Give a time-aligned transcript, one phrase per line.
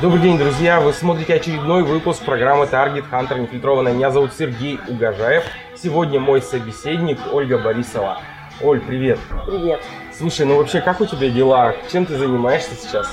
[0.00, 0.80] Добрый день, друзья!
[0.80, 3.92] Вы смотрите очередной выпуск программы Target Hunter Нефильтрованная.
[3.92, 5.44] Меня зовут Сергей Угожаев.
[5.82, 8.20] Сегодня мой собеседник Ольга Борисова.
[8.60, 9.18] Оль, привет!
[9.48, 9.80] Привет!
[10.16, 11.74] Слушай, ну вообще, как у тебя дела?
[11.90, 13.12] Чем ты занимаешься сейчас?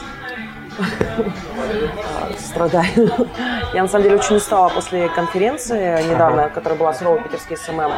[2.37, 3.27] Страдаю.
[3.73, 7.91] Я на самом деле очень устала после конференции недавно, которая была суровый питерский SMM.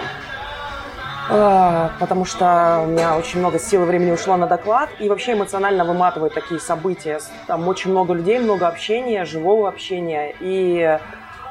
[1.30, 5.34] А, потому что у меня очень много сил и времени ушло на доклад, и вообще
[5.34, 7.20] эмоционально выматывают такие события.
[7.46, 10.98] Там очень много людей, много общения, живого общения, и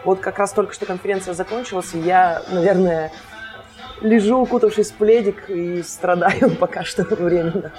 [0.04, 3.12] вот как раз только что конференция закончилась, и я, наверное,
[4.00, 7.72] лежу, укутавшись в пледик, и страдаю пока что временно.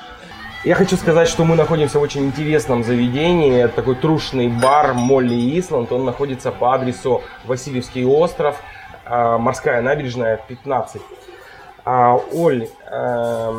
[0.64, 3.64] Я хочу сказать, что мы находимся в очень интересном заведении.
[3.64, 5.92] Это такой трушный бар Молли Исланд.
[5.92, 8.62] Он находится по адресу Васильевский остров,
[9.06, 11.02] а, морская набережная 15.
[11.84, 13.54] А, Оль, э,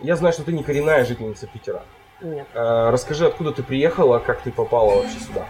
[0.00, 1.82] я знаю, что ты не коренная жительница Питера.
[2.20, 2.46] Нет.
[2.54, 5.46] Э, расскажи, откуда ты приехала, как ты попала вообще сюда?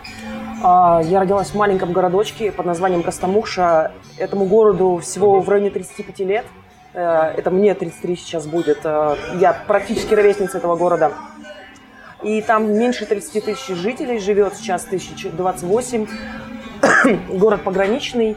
[0.64, 3.92] А, я родилась в маленьком городочке под названием Костомукша.
[4.19, 6.44] Этому городу всего в районе 35 лет.
[6.92, 8.81] Э, это мне 33 сейчас будет.
[8.84, 11.12] Э, я практически ровесница этого города.
[12.22, 16.09] И там меньше 30 тысяч жителей живет, сейчас 1028.
[17.39, 18.37] Город пограничный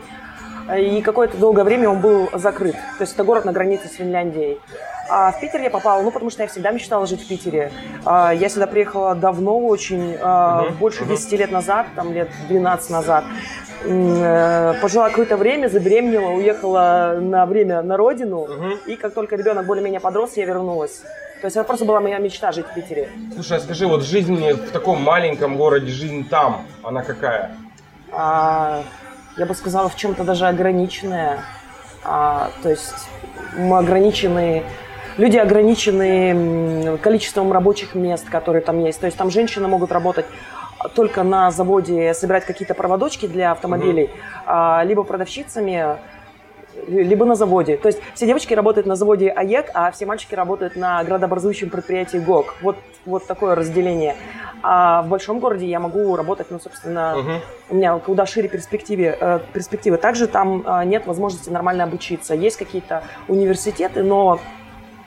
[0.78, 2.76] и какое-то долгое время он был закрыт.
[2.98, 4.60] То есть это город на границе с Финляндией.
[5.10, 7.72] А в Питер я попала, ну, потому что я всегда мечтала жить в Питере.
[8.06, 10.74] А, я сюда приехала давно, очень, uh-huh.
[10.78, 13.24] больше uh 10 лет назад, там лет 12 назад.
[13.86, 18.46] Э, пожила какое-то время, забеременела, уехала на время на родину.
[18.46, 21.02] uh И как только ребенок более-менее подрос, я вернулась.
[21.42, 23.10] То есть это просто была моя мечта жить в Питере.
[23.34, 27.56] Слушай, а скажи, вот жизнь в таком маленьком городе, жизнь там, она какая?
[28.12, 28.84] А,
[29.40, 31.40] я бы сказала, в чем-то даже ограниченная.
[32.04, 32.94] А, то есть
[33.58, 34.64] мы ограничены,
[35.18, 39.00] люди ограничены количеством рабочих мест, которые там есть.
[39.00, 40.26] То есть там женщины могут работать
[40.94, 44.12] только на заводе, собирать какие-то проводочки для автомобилей, угу.
[44.46, 45.98] а, либо продавщицами,
[46.88, 47.78] либо на заводе.
[47.78, 52.18] То есть все девочки работают на заводе АЕК, а все мальчики работают на градообразующем предприятии
[52.18, 52.56] ГОК.
[52.62, 54.16] Вот, вот такое разделение.
[54.62, 57.30] А в большом городе я могу работать, ну, собственно, угу.
[57.70, 59.16] у меня куда шире перспективы.
[59.20, 59.98] Э, перспективы.
[59.98, 62.34] Также там э, нет возможности нормально обучиться.
[62.36, 64.40] Есть какие-то университеты, но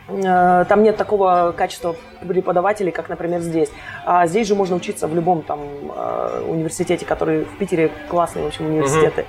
[0.09, 3.71] э, там нет такого качества преподавателей, как, например, здесь.
[4.07, 5.61] А здесь же можно учиться в любом там
[5.95, 9.23] э, университете, который в Питере классные, в общем, университеты.
[9.23, 9.29] Угу.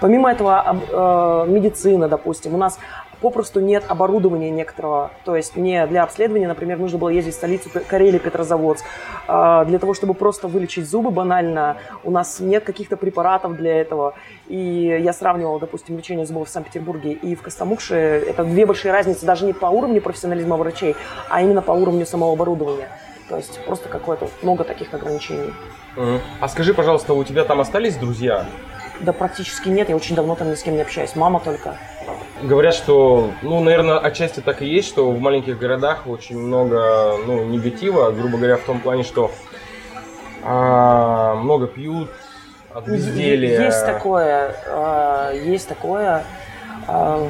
[0.00, 2.78] Помимо этого, медицина, допустим, у нас
[3.20, 5.10] попросту нет оборудования некоторого.
[5.24, 8.84] То есть мне для обследования, например, нужно было ездить в столицу Карелии, Петрозаводск.
[9.28, 14.14] Э, для того, чтобы просто вылечить зубы банально, у нас нет каких-то препаратов для этого.
[14.48, 17.94] И я сравнивала, допустим, лечение зубов в Санкт-Петербурге и в Костомукше.
[17.94, 20.96] Это две большие разницы, даже не по уровню профессионализма врачей,
[21.28, 22.88] а именно по уровню самого оборудования.
[23.28, 25.52] То есть просто какое-то много таких ограничений.
[26.40, 28.46] А скажи, пожалуйста, у тебя там остались друзья?
[29.00, 31.76] Да практически нет, я очень давно там ни с кем не общаюсь, мама только.
[32.42, 37.44] Говорят, что, ну, наверное, отчасти так и есть, что в маленьких городах очень много, ну,
[37.44, 39.30] негатива, грубо говоря, в том плане, что
[40.42, 42.10] а, много пьют
[42.72, 43.66] от безделия.
[43.66, 46.24] Есть такое, а, есть такое,
[46.86, 47.28] а,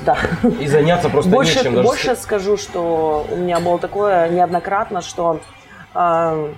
[0.00, 0.18] да.
[0.60, 1.74] И заняться просто больше, нечем.
[1.74, 1.88] Даже...
[1.88, 5.40] Больше скажу, что у меня было такое неоднократно, что
[5.94, 6.48] а,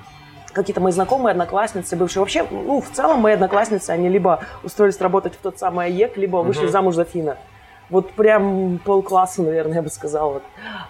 [0.52, 2.20] какие-то мои знакомые, одноклассницы, бывшие.
[2.20, 6.38] Вообще, ну, в целом мои одноклассницы, они либо устроились работать в тот самый АЕК, либо
[6.38, 6.70] вышли uh-huh.
[6.70, 7.36] замуж за Фина.
[7.88, 10.34] Вот прям полкласса, наверное, я бы сказала.
[10.34, 10.42] Вот.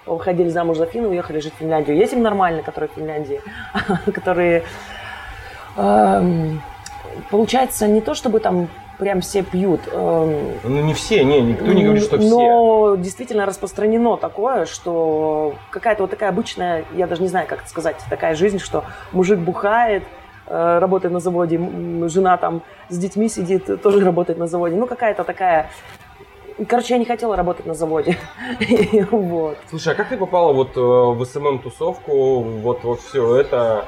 [0.06, 1.96] Уходили замуж за Фина, уехали жить в Финляндию.
[1.96, 3.40] Есть им нормально, которые в Финляндии,
[4.14, 4.62] которые...
[5.76, 6.62] Эм,
[7.30, 8.68] получается, не то чтобы там
[8.98, 9.80] прям все пьют.
[9.92, 12.28] Эм, ну, не все, не, никто не говорит, что все.
[12.28, 17.68] Но действительно распространено такое, что какая-то вот такая обычная, я даже не знаю, как это
[17.68, 20.02] сказать, такая жизнь, что мужик бухает,
[20.46, 21.60] э, работает на заводе,
[22.08, 24.76] жена там с детьми сидит, тоже работает на заводе.
[24.76, 25.68] Ну, какая-то такая
[26.68, 28.16] Короче, я не хотела работать на заводе.
[29.10, 29.58] вот.
[29.68, 33.84] Слушай, а как ты попала вот э, в СММ-тусовку, вот во все это?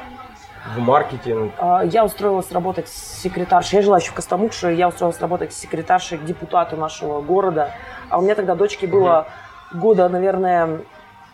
[0.75, 1.53] в маркетинг?
[1.59, 3.79] А, я устроилась работать секретаршей.
[3.79, 4.73] Я жила еще в Костомукше.
[4.73, 7.73] Я устроилась работать секретаршей к депутату нашего города.
[8.09, 9.27] А у меня тогда дочке было
[9.71, 9.81] угу.
[9.81, 10.81] года, наверное,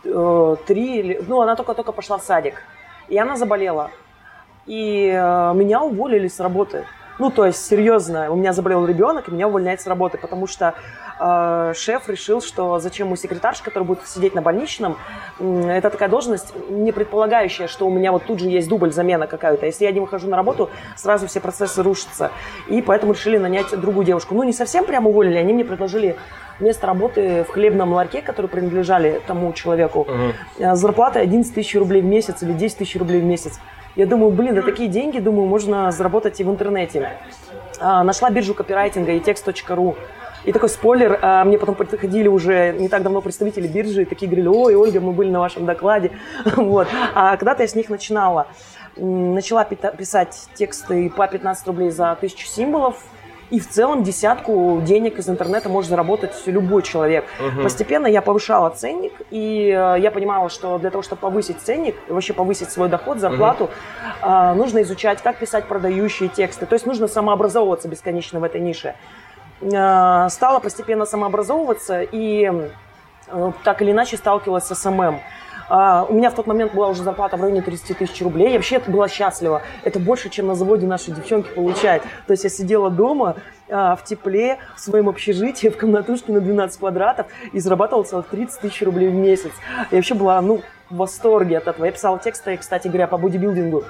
[0.04, 1.20] э, три.
[1.26, 2.62] Ну, она только-только пошла в садик.
[3.08, 3.90] И она заболела.
[4.66, 6.84] И э, меня уволили с работы.
[7.18, 10.74] Ну, то есть, серьезно, у меня заболел ребенок, и меня увольняют с работы, потому что
[11.18, 14.96] э, шеф решил, что зачем ему секретарша, который будет сидеть на больничном,
[15.38, 19.26] э, это такая должность, не предполагающая, что у меня вот тут же есть дубль, замена
[19.26, 19.66] какая-то.
[19.66, 22.30] Если я не выхожу на работу, сразу все процессы рушатся.
[22.68, 24.34] И поэтому решили нанять другую девушку.
[24.34, 26.16] Ну, не совсем прямо уволили, они мне предложили
[26.60, 30.00] место работы в хлебном ларьке, который принадлежали тому человеку.
[30.00, 30.74] Угу.
[30.76, 33.60] Зарплата 11 тысяч рублей в месяц или 10 тысяч рублей в месяц.
[33.96, 37.12] Я думаю, блин, да такие деньги, думаю, можно заработать и в интернете.
[37.80, 39.96] А, нашла биржу копирайтинга и текст.ру.
[40.44, 44.26] И такой спойлер, а, мне потом приходили уже не так давно представители биржи, и такие
[44.26, 46.10] говорили, ой, Ольга, мы были на вашем докладе.
[46.56, 46.86] вот.
[47.14, 48.46] А когда-то я с них начинала.
[48.96, 53.02] Начала писать тексты по 15 рублей за тысячу символов,
[53.50, 57.24] и в целом десятку денег из интернета может заработать любой человек.
[57.38, 57.62] Угу.
[57.62, 62.32] Постепенно я повышала ценник, и э, я понимала, что для того, чтобы повысить ценник, вообще
[62.32, 64.54] повысить свой доход, зарплату, угу.
[64.54, 66.66] нужно изучать, как писать продающие тексты.
[66.66, 68.94] То есть нужно самообразовываться бесконечно в этой нише.
[69.72, 72.70] Э, стала постепенно самообразовываться и
[73.64, 75.18] так или иначе сталкивалась с SMM.
[75.66, 78.50] А, у меня в тот момент была уже зарплата в районе 30 тысяч рублей.
[78.50, 79.62] Я вообще была счастлива.
[79.82, 82.02] Это больше, чем на заводе наши девчонки получают.
[82.26, 83.36] То есть я сидела дома
[83.70, 88.60] а, в тепле, в своем общежитии, в комнатушке на 12 квадратов и зарабатывала целых 30
[88.60, 89.52] тысяч рублей в месяц.
[89.90, 90.60] Я вообще была, ну,
[90.90, 91.86] в восторге от этого.
[91.86, 93.84] Я писала тексты, кстати говоря, по бодибилдингу.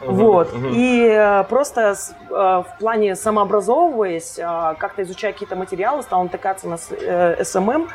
[0.00, 0.52] Uh-huh, вот.
[0.52, 0.72] Uh-huh.
[0.74, 6.78] И э, просто э, в плане самообразовываясь, э, как-то изучая какие-то материалы, стала натыкаться на
[6.90, 7.88] э, SMM,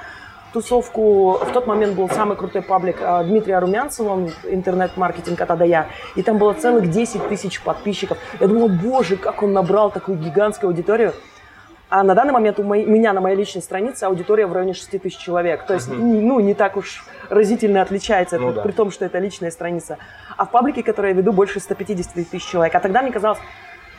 [0.56, 1.34] тусовку.
[1.34, 5.90] В тот момент был самый крутой паблик а, Дмитрия Румянцева, он интернет-маркетинг от Адая.
[6.16, 8.18] И там было целых 10 тысяч подписчиков.
[8.40, 11.13] Я думала, боже, как он набрал такую гигантскую аудиторию.
[11.89, 14.73] А на данный момент у, моей, у меня на моей личной странице аудитория в районе
[14.73, 15.65] 6 тысяч человек.
[15.65, 15.95] То есть, uh-huh.
[15.95, 18.61] ну, не так уж разительно отличается, ну, это, да.
[18.63, 19.97] при том, что это личная страница.
[20.35, 22.73] А в паблике, который я веду, больше 150 тысяч человек.
[22.73, 23.39] А тогда мне казалось,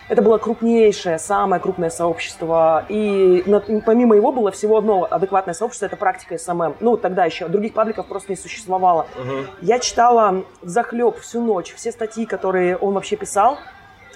[0.08, 2.84] это было крупнейшее, самое крупное сообщество.
[2.88, 3.44] И
[3.84, 6.76] помимо его было всего одно адекватное сообщество, это практика SMM.
[6.80, 9.06] Ну, тогда еще других пабликов просто не существовало.
[9.16, 9.32] Угу.
[9.62, 13.58] Я читала взахлеб всю ночь все статьи, которые он вообще писал.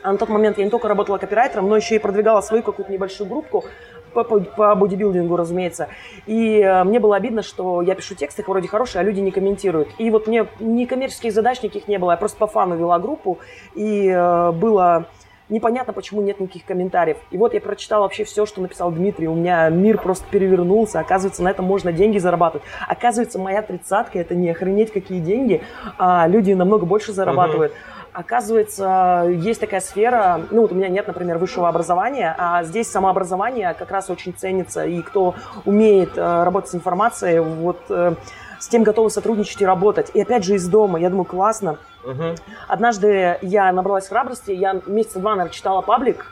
[0.03, 2.93] А на тот момент я не только работала копирайтером, но еще и продвигала свою какую-то
[2.93, 3.65] небольшую группку
[4.13, 5.89] по, по, по бодибилдингу, разумеется.
[6.27, 9.89] И э, мне было обидно, что я пишу тексты, вроде хорошие, а люди не комментируют.
[9.99, 13.39] И вот мне ни коммерческих задач никаких не было, я просто по фану вела группу,
[13.75, 15.07] и э, было
[15.51, 17.19] непонятно, почему нет никаких комментариев.
[17.31, 19.29] И вот я прочитал вообще все, что написал Дмитрий.
[19.29, 21.01] У меня мир просто перевернулся.
[21.01, 22.65] Оказывается, на этом можно деньги зарабатывать.
[22.87, 25.63] Оказывается, моя тридцатка– это не охренеть какие деньги,
[25.99, 27.73] а люди намного больше зарабатывают.
[27.73, 28.01] Uh-huh.
[28.13, 33.73] Оказывается, есть такая сфера, ну вот у меня нет, например, высшего образования, а здесь самообразование
[33.79, 38.15] как раз очень ценится, и кто умеет э, работать с информацией, вот э,
[38.61, 40.13] с тем готовы сотрудничать и работать.
[40.15, 42.35] И опять же из дома, я думаю, классно, Угу.
[42.69, 46.27] Однажды я набралась храбрости, я месяца два, наверное, читала паблик,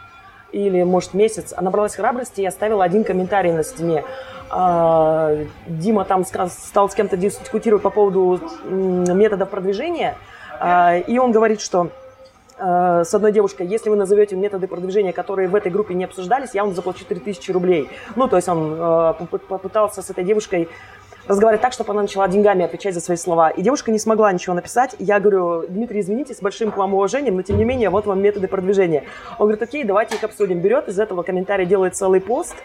[0.53, 4.05] или, может, месяц, а набралась храбрости и оставила один комментарий на стене.
[4.51, 5.37] А,
[5.67, 10.17] Дима там стал с кем-то дискутировать по поводу методов продвижения,
[10.59, 11.91] а, и он говорит, что
[12.57, 16.55] а, с одной девушкой, если вы назовете методы продвижения, которые в этой группе не обсуждались,
[16.55, 17.91] я вам заплачу 3000 рублей.
[18.17, 19.15] Ну, то есть он
[19.49, 20.71] попытался с этой девушкой
[21.29, 23.51] разговаривать так, чтобы она начала деньгами отвечать за свои слова.
[23.51, 24.97] И девушка не смогла ничего написать.
[24.99, 28.21] Я говорю, Дмитрий, извините, с большим к вам уважением, но тем не менее, вот вам
[28.21, 29.05] методы продвижения.
[29.39, 30.61] Он говорит, окей, давайте их обсудим.
[30.61, 32.57] Берет из этого комментария, делает целый пост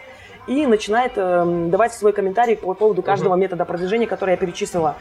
[0.46, 3.38] и начинает э, давать свой комментарий по поводу каждого uh-huh.
[3.38, 4.96] метода продвижения, который я перечислила.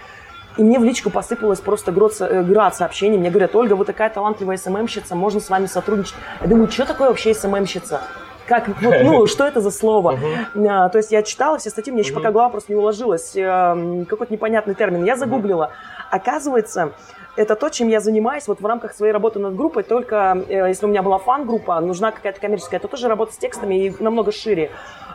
[0.57, 3.17] И мне в личку посыпалась просто град, э, град сообщений.
[3.17, 6.15] Мне говорят, Ольга, вы такая талантливая СММщица, можно с вами сотрудничать.
[6.41, 8.01] Я думаю, что такое вообще СММщица?
[8.45, 10.17] Как, вот, ну, что это за слово?
[10.55, 10.89] Uh-huh.
[10.89, 12.15] То есть я читала все статьи, мне еще uh-huh.
[12.15, 15.03] пока голова просто не уложилась, эм, какой-то непонятный термин.
[15.03, 15.71] Я загуглила.
[15.71, 16.07] Uh-huh.
[16.11, 16.93] Оказывается,
[17.35, 20.85] это то, чем я занимаюсь вот в рамках своей работы над группой, только э, если
[20.85, 24.69] у меня была фан-группа, нужна какая-то коммерческая, то тоже работа с текстами и намного шире.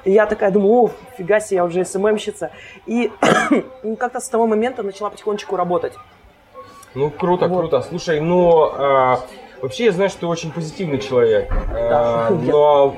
[0.05, 2.51] И я такая думаю, о, фига себе, я уже СММщица.
[2.87, 3.13] И
[3.99, 5.93] как-то с того момента начала потихонечку работать.
[6.95, 7.59] Ну, круто, вот.
[7.59, 7.83] круто.
[7.83, 9.17] Слушай, ну, э,
[9.63, 11.53] вообще я знаю, что ты очень позитивный человек.
[11.71, 12.97] Э, но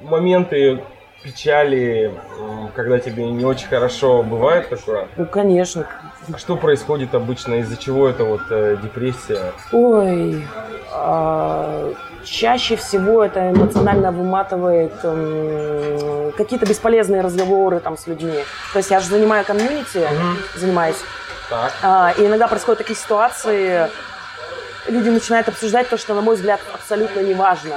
[0.00, 0.82] моменты
[1.22, 2.12] печали,
[2.74, 5.06] когда тебе не очень хорошо, бывает такое?
[5.16, 5.86] Ну, конечно.
[6.32, 7.54] А что происходит обычно?
[7.54, 9.52] Из-за чего это вот э, депрессия?
[9.72, 10.44] Ой,
[10.92, 11.92] а,
[12.24, 18.44] чаще всего это эмоционально выматывает э, какие-то бесполезные разговоры там с людьми.
[18.72, 20.38] То есть я же занимаю комьюнити, угу.
[20.56, 20.98] занимаюсь.
[21.48, 21.72] Так.
[21.82, 23.88] А, и иногда происходят такие ситуации,
[24.88, 27.76] люди начинают обсуждать то, что, на мой взгляд, абсолютно не важно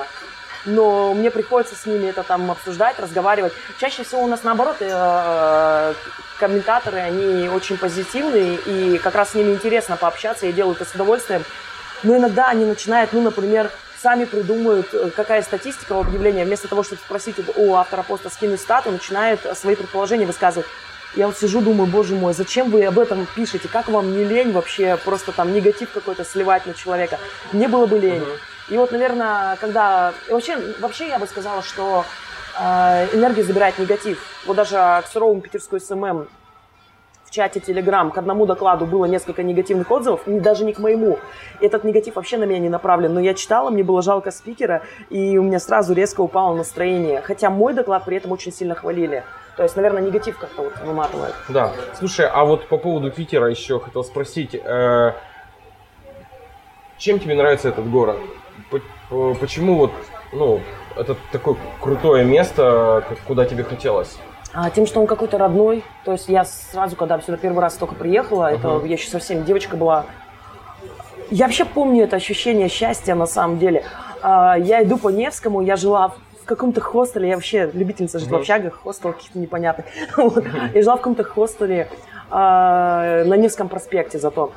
[0.65, 3.53] но мне приходится с ними это там обсуждать, разговаривать.
[3.79, 5.93] Чаще всего у нас наоборот э,
[6.39, 10.93] комментаторы, они очень позитивные, и как раз с ними интересно пообщаться, и делают это с
[10.95, 11.43] удовольствием.
[12.03, 16.83] Но иногда они начинают, ну, например, сами придумают, э, какая статистика у объявления, вместо того,
[16.83, 20.67] чтобы спросить у автора поста скинуть стату, начинает свои предположения высказывать.
[21.15, 23.67] Я вот сижу, думаю, боже мой, зачем вы об этом пишете?
[23.67, 27.19] Как вам не лень вообще просто там негатив какой-то сливать на человека?
[27.51, 28.25] Мне было бы лень.
[28.69, 30.13] И вот, наверное, когда...
[30.29, 32.05] Вообще, вообще я бы сказала, что
[32.59, 34.23] э, энергию забирает негатив.
[34.45, 36.27] Вот даже к суровому питерскому SMM
[37.25, 41.19] в чате Telegram к одному докладу было несколько негативных отзывов, даже не к моему.
[41.59, 45.37] Этот негатив вообще на меня не направлен, но я читала, мне было жалко спикера, и
[45.37, 47.21] у меня сразу резко упало настроение.
[47.21, 49.23] Хотя мой доклад при этом очень сильно хвалили.
[49.57, 51.33] То есть, наверное, негатив как-то вот выматывает.
[51.49, 51.73] Да.
[51.97, 54.55] Слушай, а вот по поводу Питера еще хотел спросить.
[54.55, 55.13] Э,
[56.97, 58.17] чем тебе нравится этот город?
[59.09, 59.91] Почему вот,
[60.31, 60.61] ну,
[60.95, 64.17] это такое крутое место, куда тебе хотелось?
[64.53, 65.83] А, тем, что он какой-то родной.
[66.05, 68.55] То есть я сразу, когда сюда первый раз только приехала, uh-huh.
[68.55, 70.05] это я еще совсем девочка была.
[71.31, 73.83] Я вообще помню это ощущение счастья на самом деле.
[74.21, 78.37] А, я иду по Невскому, я жила в каком-то хостеле, я вообще любительница жить uh-huh.
[78.37, 79.87] в общагах, хостел каких-то непонятных.
[80.17, 80.43] вот.
[80.73, 81.89] Я жила в каком-то хостеле
[82.29, 84.51] а, на Невском проспекте зато.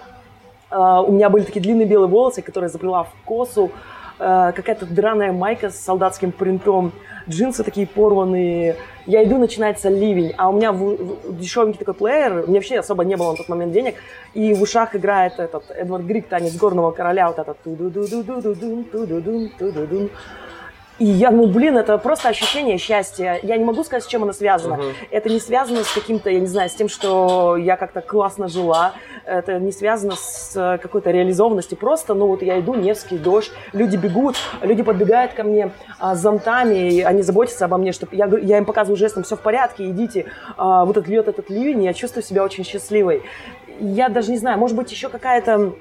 [0.68, 3.70] А, у меня были такие длинные белые волосы, которые заплела в косу,
[4.18, 6.92] какая-то драная майка с солдатским принтом,
[7.28, 8.76] джинсы такие порванные.
[9.06, 12.78] Я иду, начинается ливень, а у меня в, в, дешевенький такой плеер, у меня вообще
[12.78, 13.94] особо не было на тот момент денег,
[14.34, 18.06] и в ушах играет этот Эдвард Грик, танец горного короля, вот этот ту ду ду
[18.08, 20.10] ду ду ду ду ду ду ду ду ду
[20.98, 23.38] и я, ну, блин, это просто ощущение счастья.
[23.42, 24.74] Я не могу сказать, с чем оно связано.
[24.74, 24.92] Uh-huh.
[25.10, 28.94] Это не связано с каким-то, я не знаю, с тем, что я как-то классно жила.
[29.26, 31.76] Это не связано с какой-то реализованностью.
[31.76, 36.20] Просто, ну, вот я иду, Невский, дождь, люди бегут, люди подбегают ко мне а, с
[36.22, 39.90] зонтами, и они заботятся обо мне, чтобы я, я им показываю жестом, все в порядке,
[39.90, 40.26] идите.
[40.56, 43.22] А, вот этот льет этот ливень, я чувствую себя очень счастливой.
[43.80, 45.74] Я даже не знаю, может быть, еще какая-то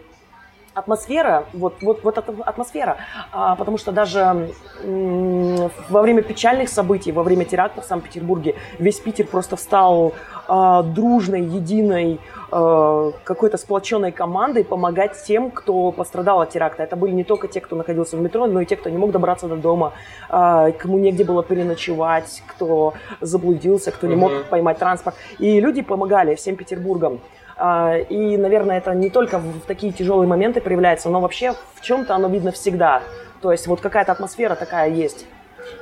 [0.76, 2.98] атмосфера, вот, вот, вот эта атмосфера,
[3.32, 4.50] а, потому что даже
[4.84, 10.14] м- во время печальных событий, во время терактов в Санкт-Петербурге, весь Питер просто встал
[10.48, 12.20] а, дружной, единой,
[12.52, 16.84] а, какой-то сплоченной командой помогать тем, кто пострадал от теракта.
[16.84, 19.12] Это были не только те, кто находился в метро, но и те, кто не мог
[19.12, 19.94] добраться до дома,
[20.30, 25.16] а, кому негде было переночевать, кто заблудился, кто не мог поймать транспорт.
[25.40, 27.22] И люди помогали всем Петербургам.
[27.58, 32.14] А, и, наверное, это не только в такие тяжелые моменты проявляется, но вообще в чем-то
[32.16, 33.02] оно видно всегда.
[33.42, 35.26] То есть вот какая-то атмосфера такая есть.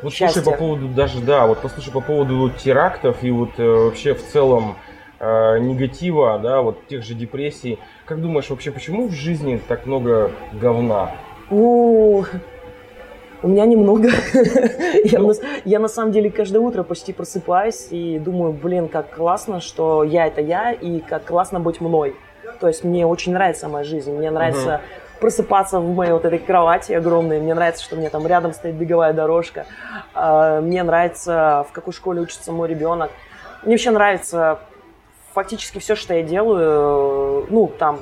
[0.01, 0.41] Вот Счастье.
[0.41, 4.25] слушай по поводу даже, да, вот послушай по поводу терактов и вот э, вообще в
[4.25, 4.75] целом
[5.19, 7.79] э, негатива, да, вот тех же депрессий.
[8.05, 11.11] Как думаешь, вообще почему в жизни так много говна?
[11.49, 12.25] Ну,
[13.43, 14.09] у меня немного.
[15.03, 15.33] я, на,
[15.65, 20.27] я на самом деле каждое утро почти просыпаюсь и думаю, блин, как классно, что я
[20.27, 22.15] это я, и как классно быть мной.
[22.59, 25.19] То есть мне очень нравится моя жизнь, мне нравится uh-huh.
[25.19, 28.75] просыпаться в моей вот этой кровати огромной, мне нравится, что у меня там рядом стоит
[28.75, 29.65] беговая дорожка,
[30.15, 33.11] uh, мне нравится, в какой школе учится мой ребенок.
[33.63, 34.59] Мне вообще нравится
[35.33, 37.99] фактически все, что я делаю, ну, там,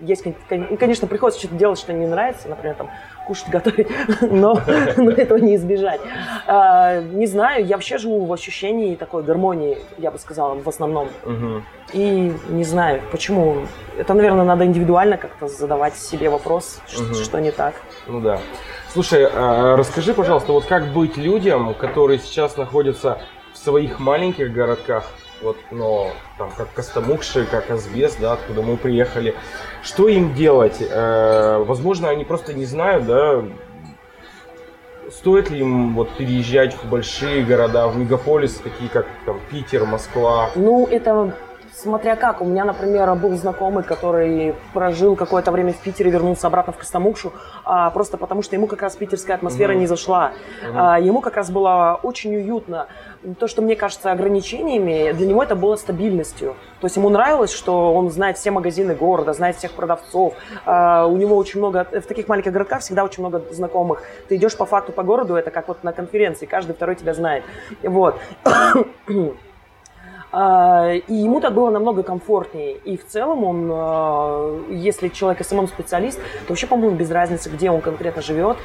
[0.00, 2.90] есть, конечно, приходится что-то делать, что не нравится, например, там,
[3.26, 3.88] кушать, готовить,
[4.20, 4.60] но,
[4.96, 6.00] но этого не избежать.
[6.46, 11.08] А, не знаю, я вообще живу в ощущении такой гармонии, я бы сказала, в основном.
[11.24, 11.62] Угу.
[11.92, 13.66] И не знаю, почему.
[13.98, 17.14] Это, наверное, надо индивидуально как-то задавать себе вопрос, угу.
[17.14, 17.74] что, что не так.
[18.06, 18.38] Ну да.
[18.92, 23.20] Слушай, а, расскажи, пожалуйста, вот как быть людям, которые сейчас находятся
[23.52, 25.04] в своих маленьких городках,
[25.44, 29.34] вот, но там как Костомукши, как Асбест, да, откуда мы приехали.
[29.82, 30.78] Что им делать?
[30.80, 33.44] Э, возможно, они просто не знают, да,
[35.10, 40.50] стоит ли им вот переезжать в большие города, в мегаполисы, такие как там Питер, Москва?
[40.54, 41.34] Ну, это
[41.76, 42.40] Смотря как.
[42.40, 47.32] У меня, например, был знакомый, который прожил какое-то время в Питере, вернулся обратно в Костомукшу,
[47.64, 49.78] а, просто потому что ему как раз питерская атмосфера mm-hmm.
[49.78, 50.32] не зашла.
[50.62, 50.72] Mm-hmm.
[50.76, 52.86] А, ему как раз было очень уютно.
[53.40, 56.54] То, что мне кажется ограничениями, для него это было стабильностью.
[56.80, 60.34] То есть ему нравилось, что он знает все магазины города, знает всех продавцов.
[60.64, 64.02] А, у него очень много, в таких маленьких городках всегда очень много знакомых.
[64.28, 67.42] Ты идешь по факту по городу, это как вот на конференции, каждый второй тебя знает.
[67.82, 68.16] Вот.
[70.36, 72.72] А, и ему так было намного комфортнее.
[72.72, 77.80] И в целом он, а, если человек SMM-специалист, то вообще, по-моему, без разницы, где он
[77.80, 78.56] конкретно живет.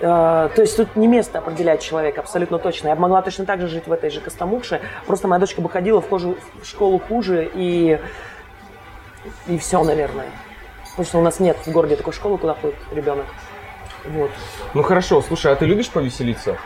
[0.00, 2.88] А, то есть тут не место определяет человека, абсолютно точно.
[2.88, 6.00] Я могла точно так же жить в этой же Костомукше, просто моя дочка бы ходила
[6.00, 8.00] в, кожу, в школу хуже, и,
[9.46, 10.26] и все, наверное.
[10.90, 13.26] Потому что у нас нет в городе такой школы, куда ходит ребенок.
[14.04, 14.32] Вот.
[14.74, 16.56] Ну хорошо, слушай, а ты любишь повеселиться?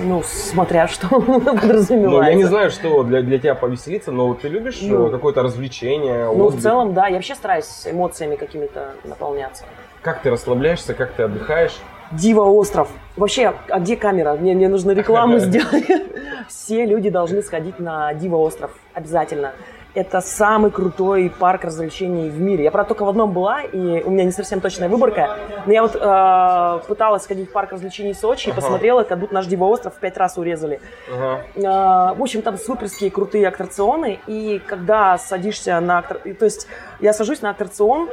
[0.00, 2.10] Ну, смотря что подразумевается.
[2.10, 5.42] Ну, я не знаю, что для, для тебя повеселиться, но ты любишь ну, э, какое-то
[5.42, 6.26] развлечение?
[6.26, 6.60] Ну, отдых?
[6.60, 7.06] в целом, да.
[7.06, 9.64] Я вообще стараюсь эмоциями какими-то наполняться.
[10.02, 11.78] Как ты расслабляешься, как ты отдыхаешь?
[12.10, 12.88] Дива остров.
[13.16, 14.34] Вообще, а где камера?
[14.34, 15.84] Мне, мне нужно рекламу сделать.
[16.48, 18.70] Все люди должны сходить на Дива остров.
[18.94, 19.52] Обязательно.
[19.94, 22.64] Это самый крутой парк развлечений в мире.
[22.64, 25.36] Я, правда, только в одном была, и у меня не совсем точная выборка.
[25.66, 29.46] Но я вот э, пыталась сходить в парк развлечений Сочи и посмотрела, как будто наш
[29.46, 30.80] Дива остров в пять раз урезали.
[31.12, 31.42] Ага.
[31.56, 35.98] Э, в общем, там суперские крутые аттракционы, и когда садишься на...
[35.98, 36.66] аттрак- То есть
[37.00, 38.08] я сажусь на аттракцион,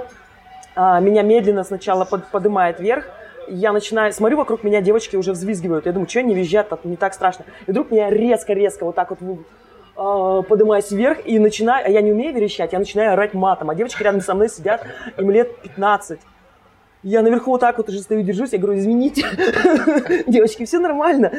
[0.75, 3.05] а, меня медленно сначала под, поднимает вверх,
[3.47, 5.85] я начинаю, смотрю, вокруг меня девочки уже взвизгивают.
[5.85, 7.45] Я думаю, что они визжат, так не так страшно.
[7.67, 9.19] И вдруг меня резко-резко вот так вот
[9.99, 13.69] э, поднимаюсь вверх и начинаю, а я не умею верещать, я начинаю орать матом.
[13.69, 14.85] А девочки рядом со мной сидят,
[15.17, 16.19] им лет 15.
[17.03, 19.25] Я наверху вот так вот уже стою, держусь, я говорю, извините,
[20.27, 21.31] девочки, все нормально.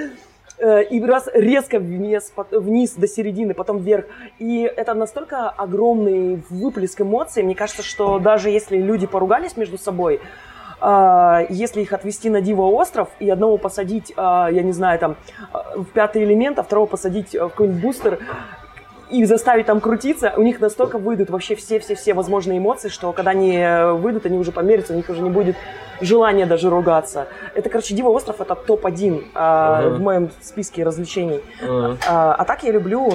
[0.59, 4.05] Э, И раз резко вниз, вниз до середины, потом вверх.
[4.38, 7.43] И это настолько огромный выплеск эмоций.
[7.43, 10.50] Мне кажется, что даже если люди поругались между собой, а,
[11.50, 15.16] если их отвезти на Диво остров и одного посадить, а, я не знаю, там,
[15.52, 18.18] а, в пятый элемент, а второго посадить а, в какой-нибудь бустер,
[19.10, 23.56] и заставить там крутиться, у них настолько выйдут вообще все-все-все возможные эмоции, что когда они
[23.56, 25.56] э, выйдут, они уже померятся, у них уже не будет
[26.00, 27.26] желания даже ругаться.
[27.54, 29.88] Это, короче, Диво остров это топ-1 а, Ага.
[29.96, 31.40] в моем списке развлечений.
[31.60, 31.96] Ага.
[32.08, 33.12] А, а так я люблю,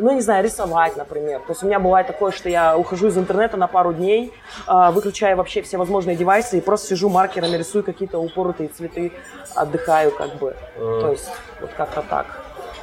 [0.00, 1.40] ну, не знаю, рисовать, например.
[1.40, 4.32] То есть у меня бывает такое, что я ухожу из интернета на пару дней,
[4.66, 9.12] а, выключаю вообще все возможные девайсы и просто сижу маркерами, рисую какие-то упоротые цветы,
[9.54, 10.56] отдыхаю как бы.
[10.76, 11.00] Ага.
[11.00, 11.30] То есть
[11.60, 12.26] вот как-то так.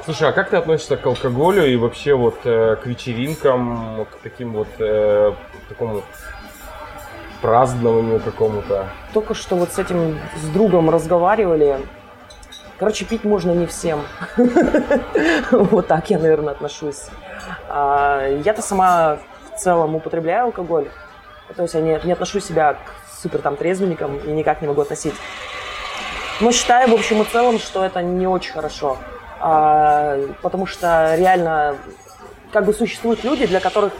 [0.04, 4.54] Слушай, а как ты относишься к алкоголю и вообще вот э, к вечеринкам, к таким
[4.54, 5.32] вот э,
[5.68, 6.02] такому
[7.42, 8.88] празднованию какому-то?
[9.12, 11.78] Только что вот с этим с другом разговаривали.
[12.78, 14.04] Короче, пить можно не всем.
[15.50, 17.06] Вот так я, наверное, отношусь.
[17.68, 19.18] А, Я-то сама
[19.54, 20.88] в целом употребляю алкоголь.
[21.56, 25.14] То есть я не, отношу себя к супер там трезвенникам и никак не могу относить.
[26.40, 28.96] Но считаю, в общем и целом, что это не очень хорошо.
[29.40, 31.76] А, Потому что реально
[32.52, 33.92] как бы существуют люди, для которых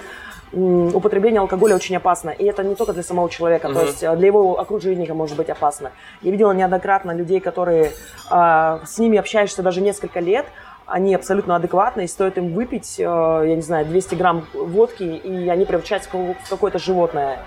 [0.52, 2.30] употребление алкоголя очень опасно.
[2.30, 3.86] И это не только для самого человека, то Мгм.
[3.86, 5.90] есть э, для его окружения может быть опасно.
[6.22, 7.92] Я видела неоднократно людей, которые
[8.30, 10.46] а, с ними общаешься даже несколько лет,
[10.86, 15.48] они абсолютно адекватны, и стоит им выпить, э, я не знаю, 200 грамм водки, и
[15.48, 17.38] они превращаются в какое-то животное.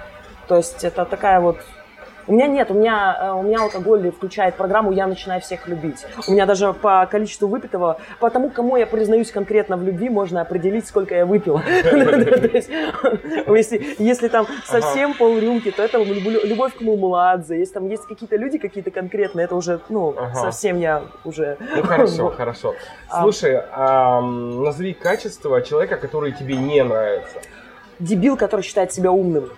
[0.48, 1.58] То есть это такая вот...
[2.28, 6.06] У меня нет, у меня, э, у меня алкоголь включает программу «Я начинаю всех любить».
[6.28, 10.42] У меня даже по количеству выпитого, по тому, кому я признаюсь конкретно в любви, можно
[10.42, 11.62] определить, сколько я выпила.
[13.98, 17.58] Если там совсем полрюмки, то это любовь к Мумладзе.
[17.60, 21.58] Если там есть какие-то люди какие-то конкретные, это уже, ну, совсем я уже...
[21.76, 22.76] Ну хорошо, хорошо.
[23.10, 23.22] А.
[23.22, 27.40] Слушай, назови качество человека, который тебе не нравится.
[28.00, 29.50] дебил, который считает себя умным.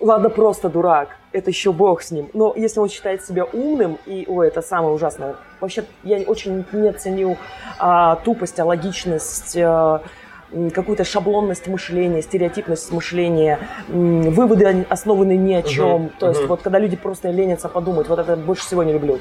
[0.00, 1.16] Ладно, просто дурак.
[1.32, 2.28] Это еще бог с ним.
[2.34, 5.36] Но если он считает себя умным, и, ой, это самое ужасное.
[5.60, 7.36] Вообще, я очень не ценю
[7.78, 10.02] а, тупость, а логичность, а,
[10.74, 16.02] какую-то шаблонность мышления, стереотипность мышления, м, выводы они основаны ни о чем.
[16.02, 16.48] Мгм, То есть, мгм.
[16.50, 19.18] вот когда люди просто ленятся подумать, вот это больше всего не люблю.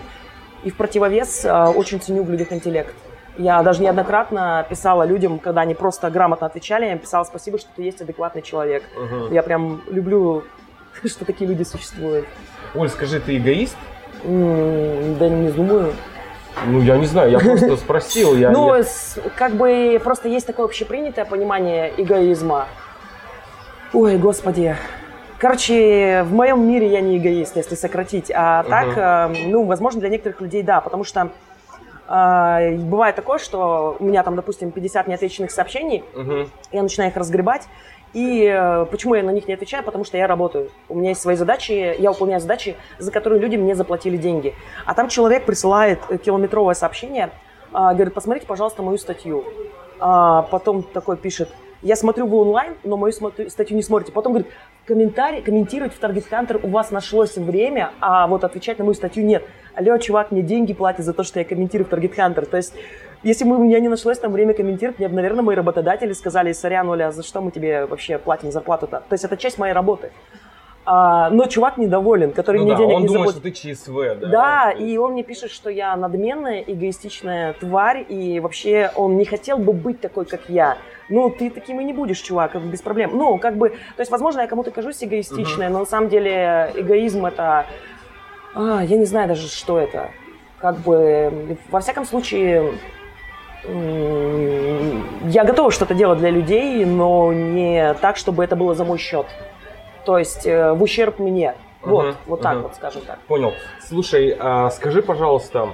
[0.63, 2.93] И в противовес а, очень ценю в людях интеллект.
[3.37, 7.69] Я даже неоднократно писала людям, когда они просто грамотно отвечали, я им писала спасибо, что
[7.75, 8.83] ты есть адекватный человек.
[8.97, 9.33] Мгм.
[9.33, 10.43] Я прям люблю,
[11.05, 12.25] что такие люди существуют.
[12.73, 13.77] Оль, скажи, ты эгоист?
[14.23, 14.29] Да
[15.29, 15.93] не думаю.
[16.65, 18.35] Ну, я не знаю, я просто спросил.
[18.35, 18.83] Я, ну, я-
[19.35, 22.67] как бы просто есть такое общепринятое понимание эгоизма.
[23.93, 24.75] Ой, господи.
[25.37, 28.31] Короче, в моем мире я не эгоист, если сократить.
[28.33, 31.29] А так, э, ну, возможно, для некоторых людей да, потому что
[32.07, 36.49] э, бывает такое, что у меня там, допустим, 50 неотвеченных сообщений, Мгм.
[36.71, 37.63] я начинаю их разгребать.
[38.15, 39.83] И э, почему я на них не отвечаю?
[39.83, 40.71] Потому что я работаю.
[40.87, 44.55] У меня есть свои задачи, я выполняю задачи, за которые люди мне заплатили деньги.
[44.85, 47.31] А там человек присылает э, километровое сообщение,
[47.73, 49.43] а, говорит, посмотрите, пожалуйста, мою статью.
[49.99, 51.49] А, потом такой пишет,
[51.81, 54.13] я смотрю, вы онлайн, но мою статью не смотрите.
[54.13, 54.51] Потом говорит,
[54.85, 59.25] комментарий, комментировать в Target Hunter у вас нашлось время, а вот отвечать на мою статью
[59.25, 59.43] нет.
[59.75, 62.45] Алло, чувак, мне деньги платят за то, что я комментирую в Target Hunter.
[62.45, 62.73] То есть,
[63.25, 66.53] если бы у меня не нашлось там время комментировать, мне бы, наверное, мои работодатели сказали,
[66.53, 68.99] сорян, Оля, за что мы тебе вообще платим зарплату-то?
[68.99, 70.11] То есть, это часть моей работы.
[70.87, 74.19] А, но чувак недоволен, который Ну мне да, денег он не думает, что ты ЧСВ,
[74.21, 74.27] да?
[74.27, 79.57] Да, и он мне пишет, что я надменная, эгоистичная тварь, и вообще он не хотел
[79.57, 80.77] бы быть такой, как я.
[81.09, 83.17] Ну, ты таким и не будешь, чувак, без проблем.
[83.17, 87.25] Ну, как бы, то есть, возможно, я кому-то кажусь эгоистичной, но на самом деле эгоизм
[87.25, 87.65] это,
[88.53, 90.11] а, я не знаю даже, что это.
[90.59, 92.73] Как бы, во всяком случае,
[93.67, 99.25] я готова что-то делать для людей, но не так, чтобы это было за мой счет.
[100.05, 101.55] То есть, э, в ущерб мне.
[101.81, 102.63] Вот, Мгм, вот так мгм.
[102.63, 103.19] вот, скажем так.
[103.27, 103.53] Понял.
[103.81, 105.69] Слушай, а скажи, пожалуйста,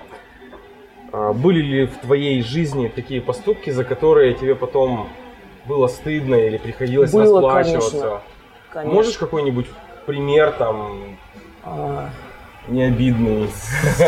[1.11, 5.09] а были ли в твоей жизни такие поступки, за которые тебе потом
[5.65, 7.91] было стыдно или приходилось Было, расплачиваться?
[7.91, 8.21] конечно.
[8.71, 8.95] Конечно.
[8.95, 9.67] Можешь какой-нибудь
[10.05, 11.17] пример там
[11.63, 12.09] А,
[12.67, 13.49] необидный?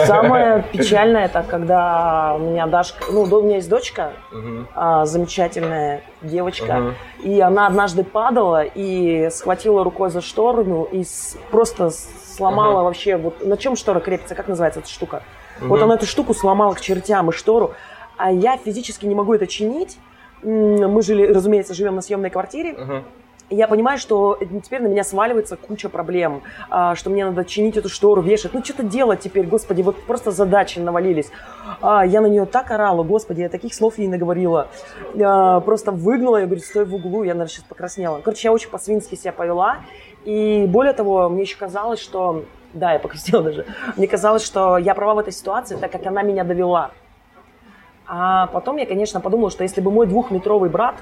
[0.05, 4.11] Самое печальное, это когда у меня Дашка, ну, у меня есть дочка,
[4.75, 6.93] а, замечательная девочка, Мгм.
[7.23, 12.83] и она однажды падала и схватила рукой за штору и с- просто сломала Ага.
[12.83, 15.23] вообще, вот на чем штора крепится, как называется эта штука?
[15.59, 15.83] Вот Мгм.
[15.85, 17.73] она эту штуку сломала к чертям и штору,
[18.17, 19.97] а я физически не могу это чинить.
[20.43, 23.03] Мы жили, разумеется, живем на съемной квартире, Мгм.
[23.49, 27.89] Я понимаю, что теперь на меня сваливается куча проблем, а, что мне надо чинить эту
[27.89, 28.53] штору, вешать.
[28.53, 31.29] Ну, что-то делать теперь, господи, вот просто задачи навалились.
[31.81, 34.67] А, я на нее так орала, господи, я таких слов ей наговорила.
[35.13, 38.21] Я просто выгнала, я говорю, стой в углу, я, наверное, сейчас покраснела.
[38.21, 39.77] Короче, я очень по-свински себя повела.
[40.25, 42.45] И более того, мне еще казалось, что...
[42.73, 43.65] Да, я покраснела даже.
[43.97, 46.91] Мне казалось, что я права в этой ситуации, так как она меня довела.
[48.07, 50.95] А потом я, конечно, подумала, что если бы мой двухметровый брат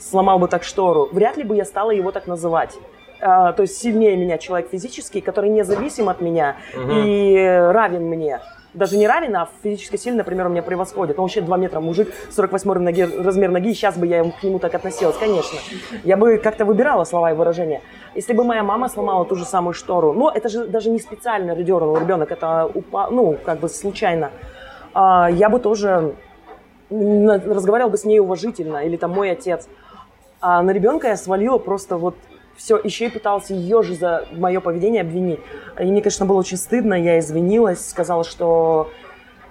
[0.00, 2.76] сломал бы так штору, вряд ли бы я стала его так называть.
[3.20, 6.90] А, то есть сильнее меня человек физический, который независим от меня Мгм.
[6.92, 7.36] и
[7.72, 8.40] равен мне.
[8.74, 11.18] Даже не равен, а физически сильно, например, он меня превосходит.
[11.18, 14.74] Он вообще 2 метра мужик, 48 ноги, размер ноги, сейчас бы я к нему так
[14.74, 15.58] относилась, конечно.
[16.04, 17.80] Я бы как-то выбирала слова и выражения.
[18.14, 21.56] Если бы моя мама сломала ту же самую штору, ну, это же даже не специально
[21.56, 24.30] дернул ребенок, это упа, ну, как бы случайно.
[24.94, 26.14] А, я бы тоже
[26.90, 29.68] разговаривала бы с ней уважительно, или там мой отец.
[30.40, 32.14] А на ребенка я свалила просто вот
[32.56, 35.40] все, еще и пыталась ее же за мое поведение обвинить.
[35.78, 38.90] И мне, конечно, было очень стыдно, я извинилась, сказала, что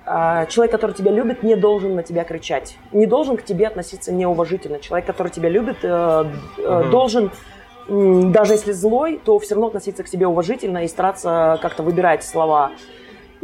[0.06, 4.14] а, человек, который тебя любит, не должен на тебя кричать, не должен к тебе относиться
[4.14, 4.80] неуважительно.
[4.80, 6.26] Человек, который тебя любит, э,
[6.58, 7.32] э, должен,
[7.90, 12.72] даже если злой, то все равно относиться к себе уважительно и стараться как-то выбирать слова.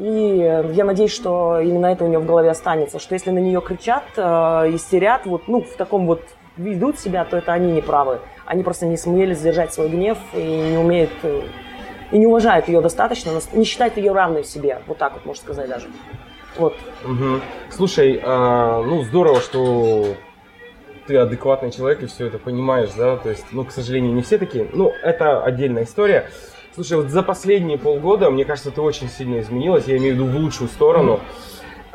[0.04, 3.40] И э, я надеюсь, что именно это у нее в голове останется, что если на
[3.40, 4.22] нее кричат, э,
[4.74, 6.22] истерят, вот, ну, в таком вот
[6.58, 8.20] ведут себя, то это они не правы.
[8.46, 11.44] Они просто не сумели сдержать свой гнев и не умеют, э,
[12.12, 15.70] и не уважают ее достаточно, не считают ее равной себе, вот так вот, можно сказать
[15.70, 15.88] даже.
[16.58, 16.76] Вот.
[17.06, 17.42] Мгм.
[17.70, 20.16] Слушай, а, ну здорово, что
[21.08, 24.38] ты адекватный человек и все это понимаешь, да, то есть, ну, к сожалению, не все
[24.38, 26.30] такие, ну, это отдельная история.
[26.74, 30.26] Слушай, вот за последние полгода, мне кажется, ты очень сильно изменилась, я имею в виду
[30.32, 31.20] в лучшую сторону.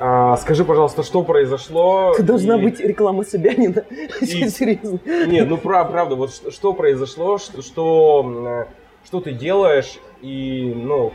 [0.01, 2.14] А, скажи, пожалуйста, что произошло?
[2.21, 3.83] Должна и- быть реклама Собянина.
[4.21, 5.01] И- Серьезно.
[5.27, 10.73] Нет, ну прав- правда, вот что, что произошло, что, что, э, что ты делаешь и,
[10.77, 11.12] ну,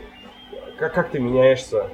[0.78, 1.86] как, как ты меняешься?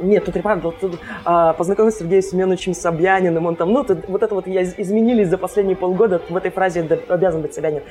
[0.00, 4.24] Нет, тут правда, тут, а, познакомился с Сергеем Семеновичем Собяниным, он там, ну, тут- вот
[4.24, 7.82] это вот я из- изменились за последние полгода, в этой фразе обязан быть Собянин.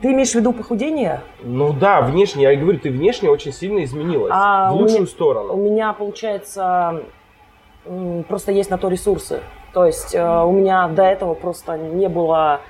[0.00, 1.22] Ты имеешь в виду похудение?
[1.42, 4.30] Ну да, внешне, я и говорю, ты внешне очень сильно изменилась.
[4.34, 5.54] А, в лучшую меня- сторону.
[5.54, 7.02] У меня, получается,
[8.28, 9.40] просто есть на то ресурсы.
[9.72, 12.60] То есть э, у меня до этого просто не было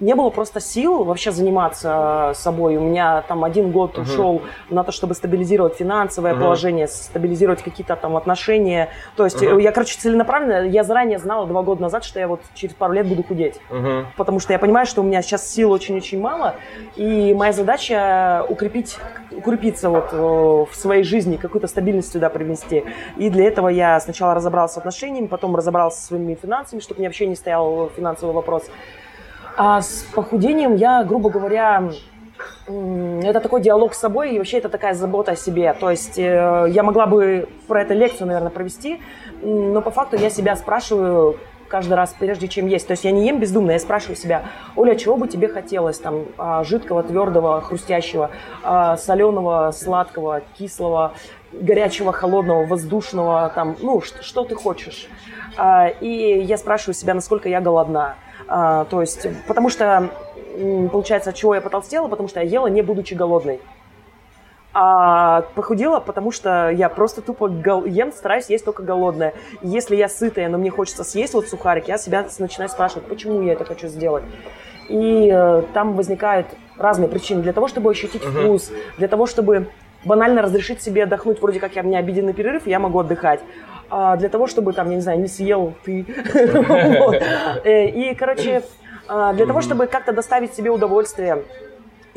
[0.00, 2.76] не было просто сил вообще заниматься собой.
[2.76, 4.02] У меня там один год Мгм.
[4.02, 6.42] ушел на то, чтобы стабилизировать финансовое Мгм.
[6.42, 8.88] положение, стабилизировать какие-то там отношения.
[9.16, 12.40] То есть э, я, короче, целенаправленно, я заранее знала два года назад, что я вот
[12.54, 13.60] через пару лет буду худеть.
[13.70, 14.06] Мгм.
[14.16, 16.54] Потому что я понимаю, что у меня сейчас сил очень-очень мало,
[16.96, 18.98] и моя задача укрепить,
[19.32, 22.84] укрепиться вот э, в своей жизни, какую-то стабильность сюда привнести.
[23.16, 27.08] И для этого я сначала разобрался с отношениями, потом разобрался со своими финансами, чтобы мне
[27.08, 28.64] вообще не стоял финансовый вопрос.
[29.60, 31.90] А с похудением я, грубо говоря,
[32.68, 35.72] это такой диалог с собой, и вообще это такая забота о себе.
[35.72, 39.00] То есть э, я могла бы про это лекцию, наверное, провести,
[39.42, 42.86] но по факту я себя спрашиваю каждый раз, прежде чем есть.
[42.86, 44.44] То есть я не ем бездумно, я спрашиваю себя,
[44.76, 45.98] Оля, чего бы тебе хотелось?
[45.98, 48.30] Там а, жидкого, твердого, хрустящего,
[48.62, 51.14] а, соленого, сладкого, кислого,
[51.52, 55.08] горячего, холодного, воздушного, там, ну, ш- что ты хочешь?
[55.56, 58.14] А, И я спрашиваю себя, насколько я голодна.
[58.48, 60.08] А, То есть, потому что,
[60.90, 62.08] получается, от чего я потолстела?
[62.08, 63.60] Потому что я ела, не будучи голодной.
[64.74, 69.34] А похудела, потому что я просто тупо гол- ем, стараюсь есть только голодная.
[69.62, 73.42] И Если я сытая, но мне хочется съесть вот сухарик, я себя начинаю спрашивать, почему
[73.42, 74.24] я это хочу сделать.
[74.88, 76.46] И э, там возникают
[76.78, 77.42] разные причины.
[77.42, 78.42] Для того, чтобы ощутить Мгм.
[78.42, 79.68] вкус, для того, чтобы
[80.04, 83.40] банально разрешить себе отдохнуть, вроде как я, меня обеденный перерыв, и я могу отдыхать.
[83.90, 86.04] А для того, чтобы там, я не знаю, не съел ты.
[87.64, 88.62] Э, И, короче,
[89.08, 91.44] а, для того, чтобы как-то доставить себе удовольствие,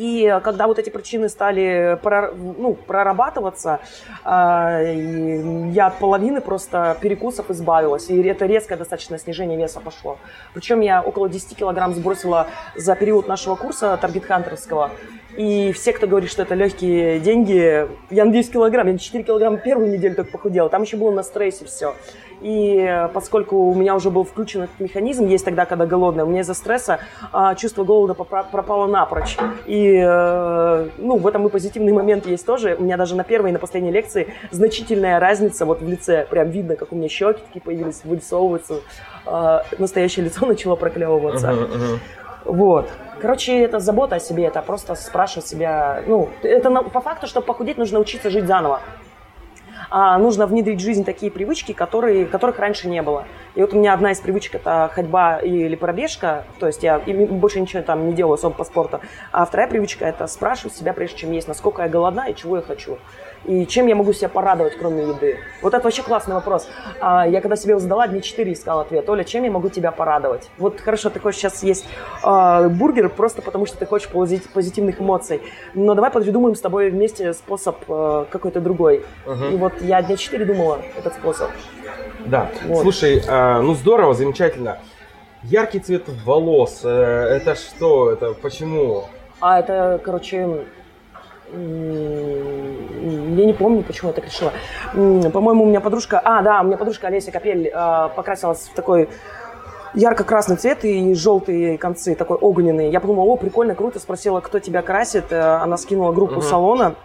[0.01, 3.81] И когда вот эти причины стали ну, прорабатываться,
[4.23, 8.09] а, я от половины просто перекусов избавилась.
[8.09, 10.17] И это резкое достаточно снижение веса пошло.
[10.55, 14.89] Причем я около 10 килограмм сбросила за период нашего курса таргет-хантерского.
[15.37, 19.23] И все, кто говорит, что это легкие деньги, я на 10 килограмм, я на 4
[19.23, 20.67] килограмма первую неделю только похудела.
[20.69, 21.93] Там еще было на стрессе все.
[22.41, 26.41] И поскольку у меня уже был включен этот механизм, есть тогда, когда голодная, у меня
[26.41, 26.99] из-за стресса
[27.31, 29.37] а, чувство голода пропало напрочь.
[29.67, 32.75] И э, ну, в этом и позитивный момент есть тоже.
[32.77, 36.27] У меня даже на первой и на последней лекции значительная разница вот в лице.
[36.30, 38.82] Прям видно, как у меня щеки такие появились, вырисовываются.
[39.25, 41.47] А, настоящее лицо начало проклевываться.
[41.47, 41.99] Uh-huh, uh-huh.
[42.45, 42.89] Вот.
[43.21, 46.04] Короче, это забота о себе, это просто спрашивать себя.
[46.08, 48.82] Ну, это по факту, чтобы похудеть, нужно учиться жить заново
[49.91, 53.25] а нужно внедрить в жизнь такие привычки, которые, которых раньше не было.
[53.56, 57.60] И вот у меня одна из привычек это ходьба или пробежка, то есть я больше
[57.60, 59.01] ничего там не делаю особо по спорту.
[59.34, 62.62] А вторая привычка это спрашивать себя, прежде чем есть, насколько я голодна и чего я
[62.62, 62.97] хочу.
[63.45, 65.39] И чем я могу себя порадовать, кроме еды?
[65.62, 66.67] Вот это вообще классный вопрос.
[66.99, 69.10] А, я когда себе его задала, дни 4 искал ответ.
[69.10, 70.49] Оля, чем я могу тебя порадовать?
[70.58, 71.88] Вот хорошо, ты хочешь сейчас есть
[72.23, 75.41] а, бургер просто потому, что ты хочешь позитивных эмоций.
[75.73, 79.06] Но давай придумаем с тобой вместе способ а, какой-то другой.
[79.25, 79.45] Угу.
[79.45, 81.49] И вот я дня 4 думала этот способ.
[82.25, 82.51] Да.
[82.67, 82.82] Вот.
[82.84, 84.77] Слушай, а, ну здорово, замечательно.
[85.43, 88.12] Яркий цвет волос, э, это что?
[88.12, 89.06] Это почему?
[89.39, 90.65] А, это, короче,
[91.53, 94.51] я не помню, почему я так решила.
[95.31, 96.19] По-моему, у меня подружка...
[96.23, 99.09] А, да, у меня подружка Олеся Капель а, покрасилась в такой
[99.93, 102.89] ярко-красный цвет и желтые концы, такой огненный.
[102.89, 103.99] Я подумала, о, прикольно, круто.
[103.99, 105.31] Спросила, кто тебя красит.
[105.31, 106.49] Э, она скинула группу uh-huh.
[106.49, 106.95] салона.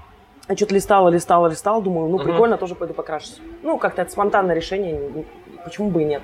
[0.48, 1.82] Я что-то листала, листала, листала.
[1.82, 2.24] Думаю, ну, uh-huh.
[2.24, 3.40] прикольно, тоже пойду покрашусь.
[3.62, 5.24] Ну, как-то это спонтанное решение.
[5.64, 6.22] Почему бы и нет?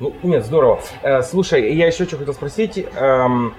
[0.00, 0.80] Ну, нет, здорово.
[1.02, 2.84] Э, слушай, я еще что хотел спросить.
[2.96, 3.54] Эм,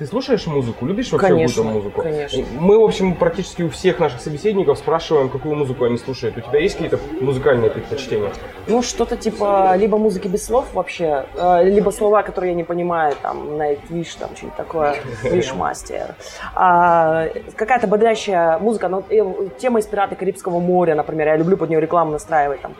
[0.00, 0.86] ты слушаешь музыку?
[0.86, 2.00] Любишь вообще конечно, музыку?
[2.00, 2.42] Конечно.
[2.58, 6.38] Мы, в общем, практически у всех наших собеседников спрашиваем, какую музыку они слушают.
[6.38, 8.30] У тебя есть какие-то музыкальные предпочтения?
[8.66, 13.14] Ну, что-то типа либо музыки без слов вообще, э, либо слова, которые я не понимаю,
[13.20, 16.14] там, Nightwish, там, что-нибудь такое, Wishmaster.
[16.54, 19.04] А, какая-то бодрящая музыка, ну,
[19.58, 22.74] тема из «Пираты Карибского моря», например, я люблю под нее рекламу настраивать, там,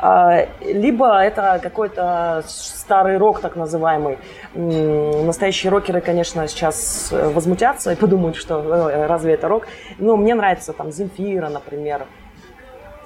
[0.00, 4.18] а, либо это какой-то старый рок, так называемый,
[4.54, 9.66] настоящий настоящие рокеры, конечно, сейчас э, возмутятся и подумают, что э, разве это рок.
[9.98, 12.06] Но мне нравится там Земфира, например,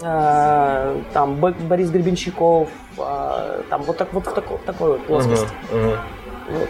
[0.00, 5.48] э, там Борис Гребенщиков, там вот, так, вот в такой, такой вот плоскости.
[5.72, 5.98] Uh-huh, uh-huh.
[6.50, 6.68] Вот.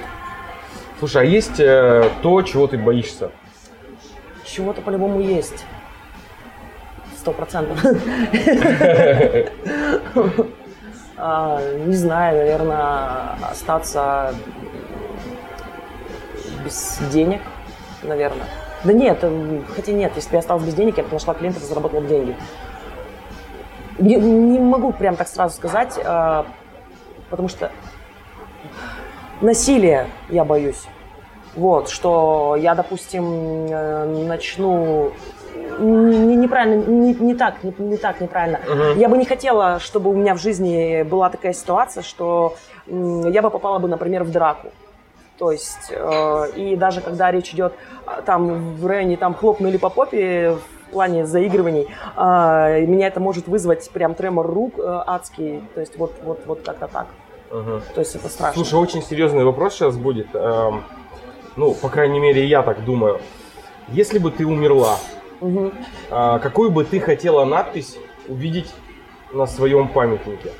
[0.98, 3.30] Слушай, а есть э, то, чего ты боишься?
[4.44, 5.66] Чего-то по-любому есть.
[7.18, 7.84] Сто процентов.
[11.18, 14.34] А, не знаю, наверное, остаться
[16.66, 17.40] без денег,
[18.02, 18.46] наверное.
[18.84, 21.62] Да нет, э, хотя нет, если бы я осталась без денег, я бы нашла клиентов
[21.62, 22.36] и заработала деньги.
[23.98, 26.44] Не, не могу прям так сразу сказать, э,
[27.30, 27.70] потому что
[29.40, 30.86] насилие я боюсь.
[31.54, 35.12] Вот, что я, допустим, э, начну
[35.78, 38.60] не, неправильно, не, не так, не, не так, неправильно.
[38.66, 38.98] Uh-huh.
[38.98, 43.50] Я бы не хотела, чтобы у меня в жизни была такая ситуация, что я бы
[43.50, 44.68] попала бы, например, в драку.
[45.38, 47.74] То есть, э, и даже когда речь идет
[48.06, 53.46] а, там в районе там хлопнули по попе в плане заигрываний, э, меня это может
[53.46, 55.62] вызвать прям тремор рук э, адский.
[55.74, 57.06] То есть, вот, вот, вот как-то так.
[57.50, 57.80] Угу.
[57.94, 58.64] То есть, это страшно.
[58.64, 60.34] Слушай, очень серьезный вопрос сейчас будет.
[60.34, 60.84] Эм,
[61.56, 63.20] ну, по крайней мере, я так думаю.
[63.88, 64.96] Если бы ты умерла,
[65.40, 65.72] угу.
[66.10, 68.72] э, какую бы ты хотела надпись увидеть
[69.32, 70.52] на своем памятнике?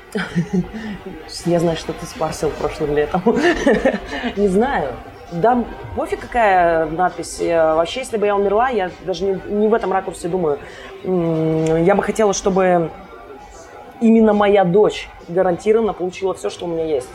[1.45, 3.21] Я знаю, что ты спарсил прошлым летом.
[4.37, 4.93] Не знаю.
[5.31, 7.39] Да, пофиг какая надпись.
[7.41, 10.57] Вообще, если бы я умерла, я даже не, не в этом ракурсе думаю.
[11.03, 12.91] Я бы хотела, чтобы
[13.99, 17.09] именно моя дочь гарантированно получила все, что у меня есть.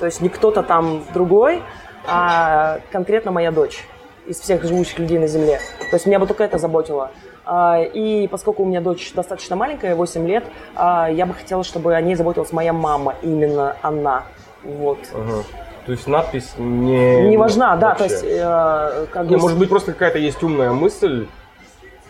[0.00, 1.62] То есть не кто-то там другой,
[2.06, 3.84] а конкретно моя дочь
[4.26, 5.60] из всех живущих людей на Земле.
[5.90, 7.10] То есть меня бы только это заботило.
[7.50, 11.94] А, и поскольку у меня дочь достаточно маленькая, 8 лет, а, я бы хотела, чтобы
[11.94, 14.24] о ней заботилась моя мама, именно она.
[14.62, 14.98] Вот.
[15.14, 15.44] Ага.
[15.86, 17.22] То есть надпись не...
[17.30, 18.22] Не важна, да, то есть...
[18.22, 19.38] Э, как не, бы...
[19.40, 21.26] Может быть, просто какая-то есть умная мысль,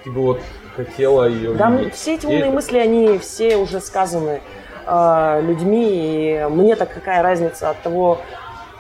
[0.03, 0.41] типа вот
[0.75, 1.95] хотела ее Да, видеть.
[1.95, 2.53] все эти умные и...
[2.53, 4.41] мысли, они все уже сказаны
[4.87, 8.19] э, людьми, и мне так какая разница от того,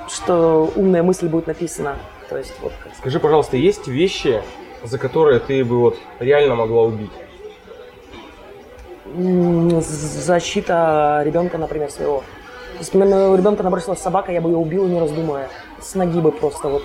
[0.08, 1.94] что умная мысль будет написана.
[2.28, 2.72] То есть, вот.
[2.98, 4.42] Скажи, пожалуйста, есть вещи,
[4.84, 7.10] за которые ты бы вот реально могла убить?
[9.80, 12.22] Защита ребенка, например, своего.
[12.78, 15.48] Если бы у ребенка набросилась собака, я бы ее убила, не раздумывая.
[15.80, 16.84] С ноги бы просто вот.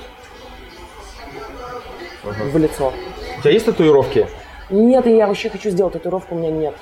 [2.23, 2.49] uh-huh.
[2.51, 2.93] в лицо.
[3.37, 4.27] У тебя есть татуировки?
[4.69, 6.75] Нет, я вообще хочу сделать татуировку, у меня нет.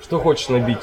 [0.00, 0.80] Что хочешь набить?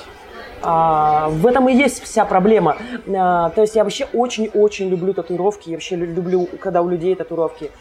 [0.62, 2.78] А, в этом и есть вся проблема.
[3.16, 7.72] А, то есть я вообще очень-очень люблю татуировки, я вообще люблю, когда у людей татуировки.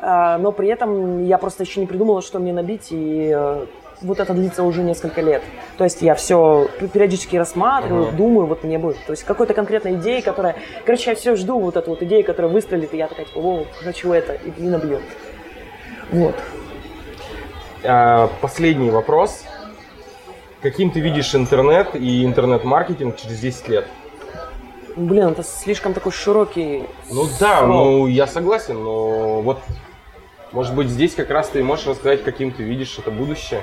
[0.00, 3.66] А, но при этом я просто еще не придумала, что мне набить, и э,
[4.00, 5.42] вот это длится уже несколько лет.
[5.76, 8.16] То есть я все периодически рассматриваю, uh-huh.
[8.16, 8.98] думаю, вот мне будет.
[9.06, 10.56] То есть какой-то конкретной идеи, которая...
[10.84, 13.64] Короче, я все жду вот эту вот идею, которая выстрелит, и я такая, типа, о,
[13.82, 15.00] хочу это, и, и набью.
[16.12, 16.36] Вот.
[17.84, 19.44] А, последний вопрос.
[20.62, 23.86] Каким ты видишь интернет и интернет-маркетинг через 10 лет?
[24.96, 26.84] Блин, это слишком такой широкий.
[27.10, 27.68] Ну да, срок.
[27.68, 29.58] ну я согласен, но вот
[30.52, 33.62] может быть здесь как раз ты можешь рассказать, каким ты видишь это будущее.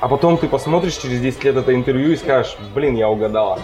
[0.00, 3.58] А потом ты посмотришь через 10 лет это интервью и скажешь, блин, я угадала.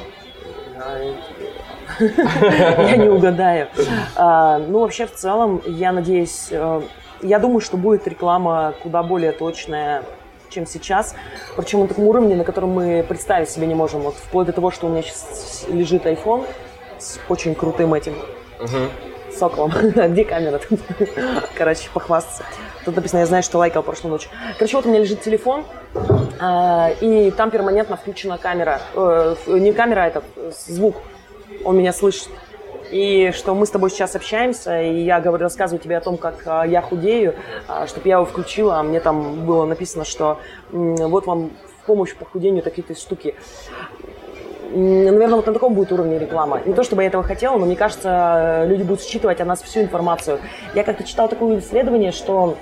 [1.98, 3.68] Я не угадаю.
[4.16, 6.82] А, ну, вообще, в целом, я надеюсь, э,
[7.22, 10.02] я думаю, что будет реклама куда более точная,
[10.50, 11.14] чем сейчас.
[11.56, 14.00] Причем на таком уровне, на котором мы представить себе не можем.
[14.02, 16.46] Вот вплоть до того, что у меня сейчас лежит iPhone
[16.98, 18.14] с очень крутым этим
[19.36, 19.70] соколом.
[19.82, 20.80] Где камера тут?
[21.54, 22.44] Короче, похвастаться.
[22.84, 24.28] Тут написано, я знаю, что лайкал прошлую ночь.
[24.58, 25.64] Короче, вот у меня лежит телефон,
[26.38, 28.80] а, и там перманентно включена камера.
[28.94, 30.22] Э, не камера, а это
[30.66, 30.96] звук.
[31.64, 32.28] Он меня слышит.
[32.90, 36.42] И что мы с тобой сейчас общаемся, и я говорю, рассказываю тебе о том, как
[36.46, 37.34] а, я худею,
[37.86, 40.38] чтобы я его включила, а мне там было написано, что
[40.70, 43.34] вот вам в помощь похудению такие-то штуки
[44.70, 46.60] наверное, вот на таком будет уровне реклама.
[46.64, 49.80] Не то, чтобы я этого хотела, но мне кажется, люди будут считывать о нас всю
[49.80, 50.38] информацию.
[50.74, 52.56] Я как-то читала такое исследование, что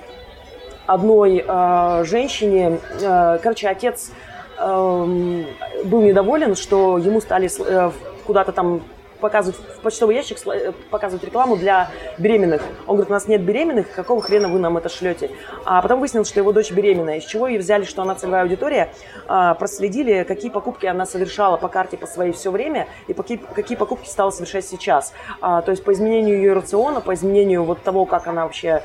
[0.87, 4.11] одной э, женщине, э, короче, отец
[4.59, 5.45] э,
[5.85, 7.90] был недоволен, что ему стали э,
[8.27, 8.83] куда-то там
[9.25, 12.61] показывать в почтовый ящик, э, показывать рекламу для беременных.
[12.87, 15.31] Он говорит, у нас нет беременных, какого хрена вы нам это шлете?
[15.65, 18.93] А потом выяснилось, что его дочь беременная, из чего и взяли, что она целевая аудитория,
[19.27, 23.79] а, проследили, какие покупки она совершала по карте по своей все время и какие, какие
[23.79, 25.15] покупки стала совершать сейчас.
[25.41, 28.83] А, то есть по изменению ее рациона, по изменению вот того, как она вообще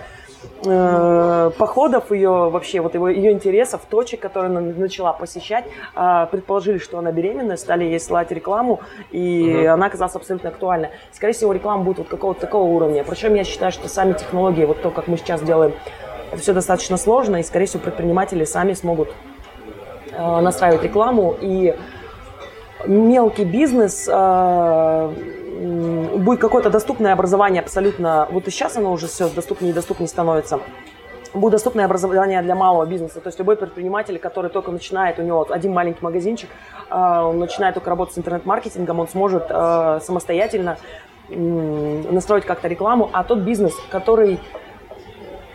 [0.65, 6.77] э, походов ее вообще вот его ее интересов точек которые она начала посещать э, предположили
[6.77, 9.69] что она беременная стали ей слать рекламу и угу.
[9.69, 13.03] она оказалась абсолютно актуальна скорее всего реклама будет вот какого-то такого уровня.
[13.03, 15.73] Причем я считаю что сами технологии вот то как мы сейчас делаем
[16.31, 19.09] это все достаточно сложно и скорее всего предприниматели сами смогут
[20.11, 21.35] э, настраивать рекламу.
[21.39, 21.75] И
[22.85, 25.13] мелкий бизнес э,
[25.59, 30.59] будет какое-то доступное образование абсолютно, вот и сейчас оно уже все доступнее и доступнее становится,
[31.33, 33.19] будет доступное образование для малого бизнеса.
[33.19, 36.49] То есть любой предприниматель, который только начинает, у него один маленький магазинчик,
[36.89, 40.77] а, он начинает только работать с интернет-маркетингом, он сможет а, самостоятельно
[41.29, 44.39] настроить как-то рекламу, а тот бизнес, который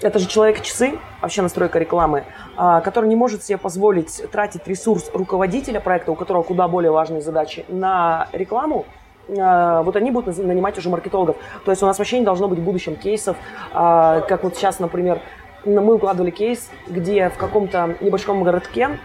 [0.03, 2.25] это же человек-часы, вообще настройка рекламы,
[2.57, 7.23] а, который не может себе позволить тратить ресурс руководителя проекта, у которого куда более важные
[7.23, 8.85] задачи, на рекламу,
[9.29, 11.37] вот они будут нанимать уже маркетологов.
[11.65, 13.37] То есть у нас вообще не должно быть в будущем кейсов,
[13.73, 15.21] а, как вот сейчас, например,
[15.65, 18.99] мы укладывали кейс, где в каком-то небольшом городке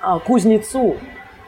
[0.00, 0.96] а, кузнецу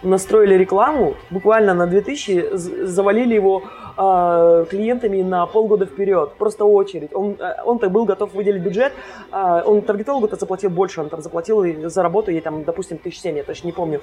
[0.03, 3.64] настроили рекламу, буквально на 2000, завалили его
[3.97, 7.14] клиентами на полгода вперед, просто очередь.
[7.14, 8.92] Он, он-то был готов выделить бюджет,
[9.33, 13.42] он таргетологу-то заплатил больше, он там заплатил за работу ей там, допустим, тысяч семь, я
[13.42, 14.03] точно не помню.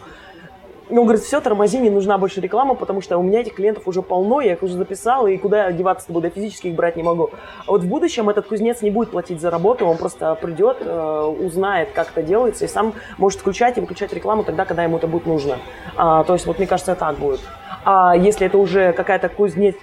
[0.89, 3.87] И он говорит, все, тормози, не нужна больше реклама, потому что у меня этих клиентов
[3.87, 7.03] уже полно, я их уже записал, и куда деваться буду, я физически их брать не
[7.03, 7.29] могу.
[7.65, 11.35] А вот в будущем этот кузнец не будет платить за работу, он просто придет, э,
[11.39, 15.07] узнает, как это делается, и сам может включать и выключать рекламу тогда, когда ему это
[15.07, 15.57] будет нужно.
[15.95, 17.39] А, то есть, вот мне кажется, так будет.
[17.85, 19.75] А если это уже какая-то кузнец,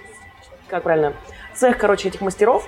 [0.67, 1.13] как правильно,
[1.53, 2.67] цех, короче, этих мастеров,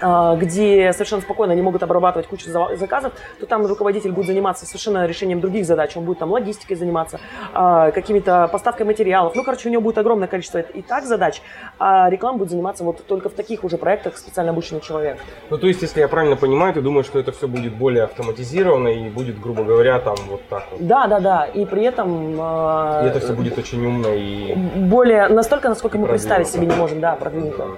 [0.00, 5.40] где совершенно спокойно они могут обрабатывать кучу заказов, то там руководитель будет заниматься совершенно решением
[5.40, 5.96] других задач.
[5.96, 7.20] Он будет там логистикой заниматься,
[7.52, 9.34] а, какими-то поставкой материалов.
[9.34, 11.42] Ну, короче, у него будет огромное количество и так задач,
[11.78, 15.18] а реклама будет заниматься вот только в таких уже проектах специально обученный человек.
[15.50, 18.88] Ну, то есть, если я правильно понимаю, ты думаешь, что это все будет более автоматизировано
[18.88, 20.86] и будет, грубо говоря, там вот так вот?
[20.86, 21.44] Да, да, да.
[21.44, 22.34] И при этом...
[22.34, 24.54] И это все будет очень умно и...
[24.54, 27.76] Более, настолько, насколько мы представить себе не можем, да, продвинуто.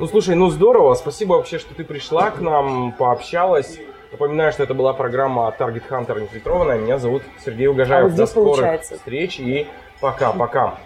[0.00, 0.94] Ну, слушай, ну здорово.
[0.94, 3.78] Спасибо вообще, что ты пришла к нам, пообщалась.
[4.10, 6.78] Напоминаю, что это была программа Target Hunter нефильтрованная.
[6.78, 8.06] Меня зовут Сергей Угожаев.
[8.06, 8.94] А До скорых получается.
[8.96, 9.68] встреч и
[10.00, 10.78] пока-пока.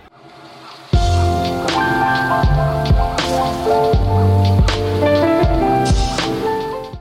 [3.67, 4.34] Thank you.